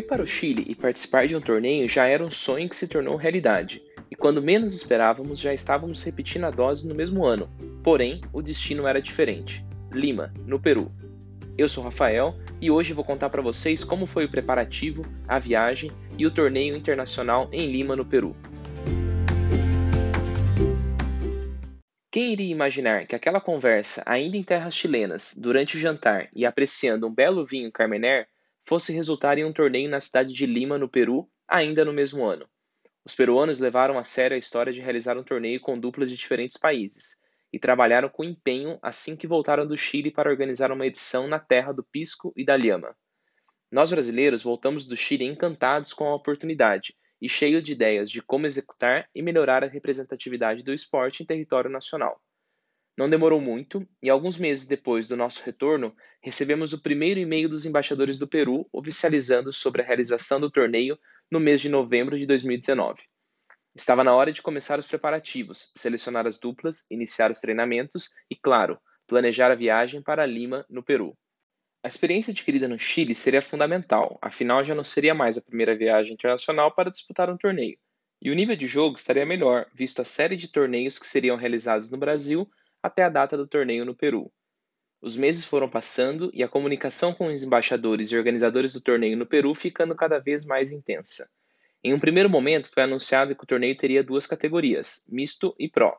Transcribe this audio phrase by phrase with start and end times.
[0.00, 2.88] Ir para o Chile e participar de um torneio já era um sonho que se
[2.88, 7.50] tornou realidade, e quando menos esperávamos já estávamos repetindo a dose no mesmo ano.
[7.84, 9.62] Porém, o destino era diferente.
[9.92, 10.90] Lima, no Peru.
[11.58, 15.92] Eu sou Rafael e hoje vou contar para vocês como foi o preparativo, a viagem
[16.16, 18.34] e o torneio internacional em Lima, no Peru.
[22.10, 27.06] Quem iria imaginar que aquela conversa, ainda em terras chilenas, durante o jantar e apreciando
[27.06, 28.26] um belo vinho Carmener,
[28.64, 32.48] fosse resultar em um torneio na cidade de Lima, no Peru, ainda no mesmo ano?
[33.04, 36.56] Os peruanos levaram a sério a história de realizar um torneio com duplas de diferentes
[36.56, 37.20] países
[37.52, 41.72] e trabalharam com empenho assim que voltaram do Chile para organizar uma edição na terra
[41.72, 42.94] do pisco e da lhama.
[43.70, 48.46] Nós brasileiros voltamos do Chile encantados com a oportunidade e cheio de ideias de como
[48.46, 52.20] executar e melhorar a representatividade do esporte em território nacional.
[53.00, 57.64] Não demorou muito, e alguns meses depois do nosso retorno, recebemos o primeiro e-mail dos
[57.64, 60.98] embaixadores do Peru oficializando sobre a realização do torneio
[61.32, 63.00] no mês de novembro de 2019.
[63.74, 68.78] Estava na hora de começar os preparativos, selecionar as duplas, iniciar os treinamentos e, claro,
[69.06, 71.16] planejar a viagem para Lima, no Peru.
[71.82, 76.12] A experiência adquirida no Chile seria fundamental, afinal já não seria mais a primeira viagem
[76.12, 77.78] internacional para disputar um torneio.
[78.20, 81.88] E o nível de jogo estaria melhor, visto a série de torneios que seriam realizados
[81.90, 82.46] no Brasil
[82.82, 84.32] até a data do torneio no Peru.
[85.02, 89.26] Os meses foram passando e a comunicação com os embaixadores e organizadores do torneio no
[89.26, 91.30] Peru ficando cada vez mais intensa.
[91.82, 95.96] Em um primeiro momento, foi anunciado que o torneio teria duas categorias, misto e pro.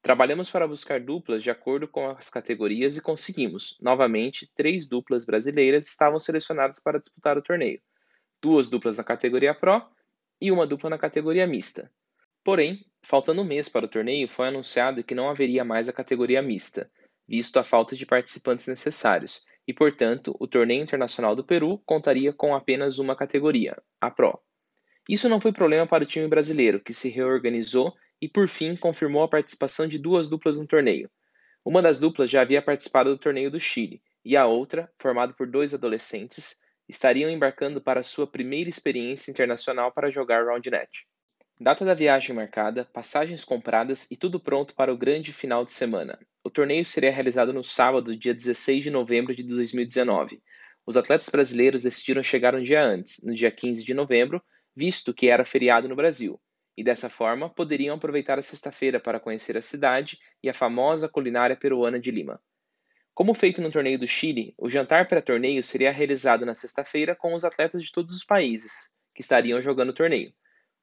[0.00, 3.76] Trabalhamos para buscar duplas de acordo com as categorias e conseguimos.
[3.80, 7.80] Novamente, três duplas brasileiras estavam selecionadas para disputar o torneio:
[8.40, 9.82] duas duplas na categoria Pro
[10.40, 11.90] e uma dupla na categoria mista.
[12.44, 16.42] Porém, faltando um mês para o torneio, foi anunciado que não haveria mais a categoria
[16.42, 16.90] mista,
[17.28, 22.54] visto a falta de participantes necessários, e, portanto, o torneio internacional do Peru contaria com
[22.54, 24.40] apenas uma categoria, a Pro.
[25.08, 29.22] Isso não foi problema para o time brasileiro, que se reorganizou e, por fim, confirmou
[29.22, 31.10] a participação de duas duplas no torneio.
[31.64, 35.46] Uma das duplas já havia participado do torneio do Chile, e a outra, formada por
[35.46, 36.56] dois adolescentes,
[36.88, 41.06] estariam embarcando para sua primeira experiência internacional para jogar Roundnet.
[41.60, 46.18] Data da viagem marcada, passagens compradas e tudo pronto para o grande final de semana.
[46.42, 50.42] O torneio seria realizado no sábado, dia 16 de novembro de 2019.
[50.84, 54.42] Os atletas brasileiros decidiram chegar um dia antes, no dia 15 de novembro,
[54.74, 56.40] visto que era feriado no Brasil,
[56.76, 61.56] e dessa forma poderiam aproveitar a sexta-feira para conhecer a cidade e a famosa culinária
[61.56, 62.40] peruana de Lima.
[63.14, 67.44] Como feito no torneio do Chile, o jantar pré-torneio seria realizado na sexta-feira com os
[67.44, 70.32] atletas de todos os países que estariam jogando o torneio.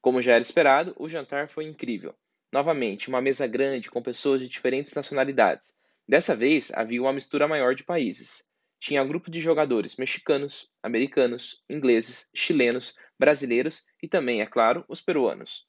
[0.02, 2.12] Como já era esperado, o jantar foi incrível.
[2.52, 5.78] Novamente, uma mesa grande com pessoas de diferentes nacionalidades.
[6.08, 8.50] Dessa vez, havia uma mistura maior de países.
[8.80, 15.00] Tinha um grupo de jogadores mexicanos, americanos, ingleses, chilenos, brasileiros e também, é claro, os
[15.00, 15.68] peruanos.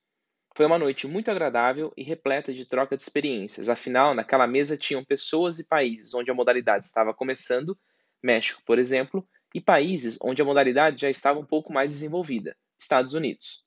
[0.57, 5.05] Foi uma noite muito agradável e repleta de troca de experiências, afinal, naquela mesa tinham
[5.05, 7.77] pessoas e países onde a modalidade estava começando,
[8.21, 13.13] México, por exemplo, e países onde a modalidade já estava um pouco mais desenvolvida, Estados
[13.13, 13.62] Unidos.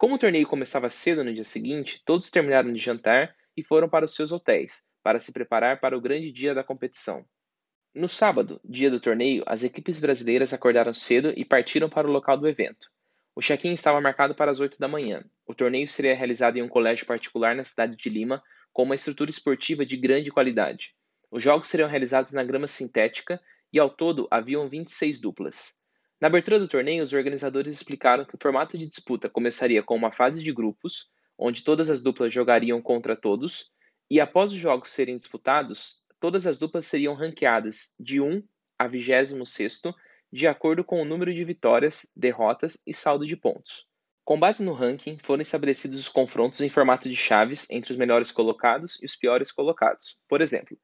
[0.00, 4.06] Como o torneio começava cedo no dia seguinte, todos terminaram de jantar e foram para
[4.06, 7.22] os seus hotéis, para se preparar para o grande dia da competição.
[7.94, 12.38] No sábado, dia do torneio, as equipes brasileiras acordaram cedo e partiram para o local
[12.38, 12.90] do evento.
[13.36, 15.22] O check-in estava marcado para as 8 da manhã.
[15.46, 19.28] O torneio seria realizado em um colégio particular na cidade de Lima, com uma estrutura
[19.28, 20.94] esportiva de grande qualidade.
[21.30, 23.38] Os jogos seriam realizados na grama sintética
[23.70, 25.78] e ao todo haviam 26 duplas.
[26.20, 30.12] Na abertura do torneio, os organizadores explicaram que o formato de disputa começaria com uma
[30.12, 33.70] fase de grupos, onde todas as duplas jogariam contra todos,
[34.10, 38.42] e após os jogos serem disputados, todas as duplas seriam ranqueadas de 1
[38.78, 39.80] a 26
[40.30, 43.86] de acordo com o número de vitórias, derrotas e saldo de pontos.
[44.22, 48.30] Com base no ranking, foram estabelecidos os confrontos em formato de chaves entre os melhores
[48.30, 50.20] colocados e os piores colocados.
[50.28, 50.78] Por exemplo,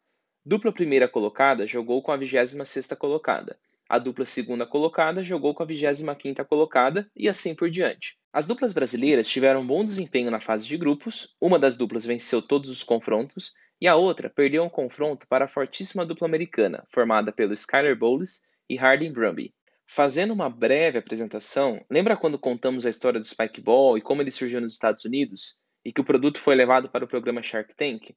[0.44, 5.66] dupla primeira colocada jogou com a 26ª colocada, a dupla segunda colocada jogou com a
[5.66, 8.16] 25ª colocada e assim por diante.
[8.32, 12.42] As duplas brasileiras tiveram um bom desempenho na fase de grupos, uma das duplas venceu
[12.42, 17.32] todos os confrontos e a outra perdeu um confronto para a fortíssima dupla americana, formada
[17.32, 19.54] pelo Skyler Bowles e Harding Brumby.
[19.86, 24.32] Fazendo uma breve apresentação, lembra quando contamos a história do Spike Ball e como ele
[24.32, 28.14] surgiu nos Estados Unidos e que o produto foi levado para o programa Shark Tank?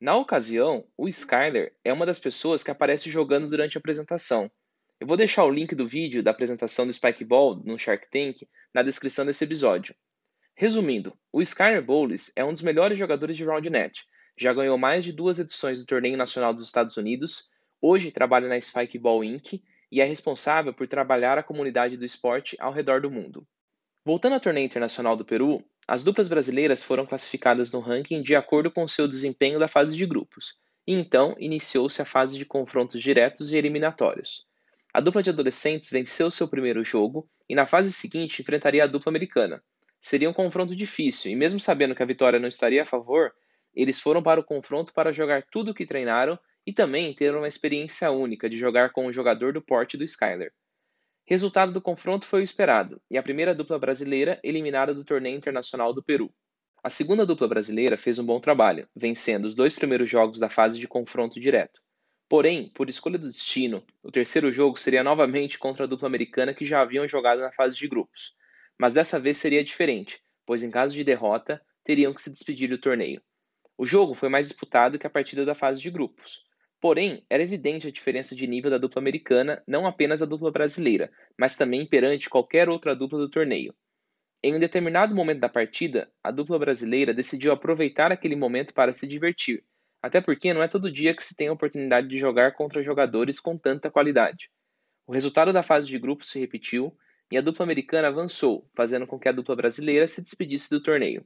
[0.00, 4.50] Na ocasião, o Skyler é uma das pessoas que aparece jogando durante a apresentação.
[5.00, 8.46] Eu vou deixar o link do vídeo da apresentação do Spike Ball no Shark Tank
[8.72, 9.94] na descrição desse episódio.
[10.54, 14.04] Resumindo, o Skyler Bowles é um dos melhores jogadores de Roundnet.
[14.36, 17.48] Já ganhou mais de duas edições do Torneio Nacional dos Estados Unidos,
[17.80, 22.54] hoje trabalha na Spike Ball Inc e é responsável por trabalhar a comunidade do esporte
[22.60, 23.48] ao redor do mundo.
[24.04, 28.70] Voltando ao torneio internacional do Peru, as duplas brasileiras foram classificadas no ranking de acordo
[28.70, 30.56] com seu desempenho da fase de grupos,
[30.86, 34.49] e então iniciou-se a fase de confrontos diretos e eliminatórios.
[34.92, 39.10] A dupla de adolescentes venceu seu primeiro jogo e na fase seguinte enfrentaria a dupla
[39.10, 39.62] americana.
[40.00, 43.32] Seria um confronto difícil, e mesmo sabendo que a vitória não estaria a favor,
[43.74, 47.46] eles foram para o confronto para jogar tudo o que treinaram e também ter uma
[47.46, 50.52] experiência única de jogar com um jogador do porte do Skyler.
[51.24, 55.92] Resultado do confronto foi o esperado, e a primeira dupla brasileira eliminada do torneio internacional
[55.92, 56.34] do Peru.
[56.82, 60.80] A segunda dupla brasileira fez um bom trabalho, vencendo os dois primeiros jogos da fase
[60.80, 61.80] de confronto direto.
[62.30, 66.64] Porém, por escolha do destino, o terceiro jogo seria novamente contra a dupla americana que
[66.64, 68.36] já haviam jogado na fase de grupos.
[68.78, 72.78] Mas dessa vez seria diferente, pois em caso de derrota, teriam que se despedir do
[72.78, 73.20] torneio.
[73.76, 76.44] O jogo foi mais disputado que a partida da fase de grupos.
[76.80, 81.10] Porém, era evidente a diferença de nível da dupla americana, não apenas da dupla brasileira,
[81.36, 83.74] mas também perante qualquer outra dupla do torneio.
[84.40, 89.04] Em um determinado momento da partida, a dupla brasileira decidiu aproveitar aquele momento para se
[89.04, 89.64] divertir,
[90.02, 93.38] até porque não é todo dia que se tem a oportunidade de jogar contra jogadores
[93.38, 94.50] com tanta qualidade.
[95.06, 96.96] O resultado da fase de grupos se repetiu
[97.30, 101.24] e a dupla americana avançou, fazendo com que a dupla brasileira se despedisse do torneio.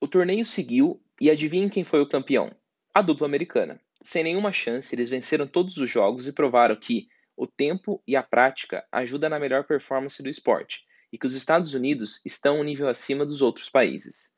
[0.00, 2.54] O torneio seguiu e adivinhem quem foi o campeão?
[2.94, 3.80] A dupla americana.
[4.02, 8.22] Sem nenhuma chance, eles venceram todos os jogos e provaram que o tempo e a
[8.22, 12.88] prática ajudam na melhor performance do esporte e que os Estados Unidos estão um nível
[12.88, 14.32] acima dos outros países.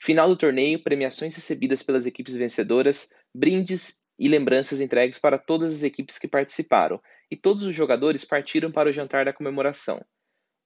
[0.00, 5.82] Final do torneio, premiações recebidas pelas equipes vencedoras, brindes e lembranças entregues para todas as
[5.82, 7.00] equipes que participaram,
[7.30, 10.04] e todos os jogadores partiram para o jantar da comemoração.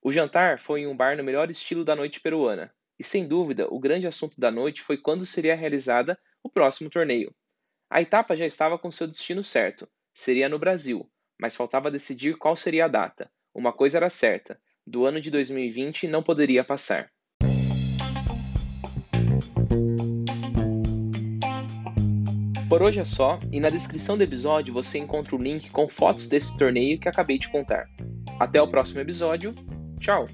[0.03, 3.67] O jantar foi em um bar no melhor estilo da noite peruana, e sem dúvida
[3.73, 7.35] o grande assunto da noite foi quando seria realizada o próximo torneio.
[7.91, 11.11] A etapa já estava com seu destino certo, seria no Brasil,
[11.41, 13.31] mas faltava decidir qual seria a data.
[13.55, 17.13] Uma coisa era certa: do ano de 2020 não poderia passar.
[22.69, 26.27] Por hoje é só, e na descrição do episódio você encontra o link com fotos
[26.27, 27.89] desse torneio que acabei de contar.
[28.41, 29.55] Até o próximo episódio.
[30.01, 30.27] Tchau!